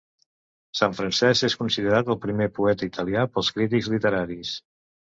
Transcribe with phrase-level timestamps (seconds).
[0.79, 4.61] Sant Francesc és considerat el primer poeta italià pels crítics literaris.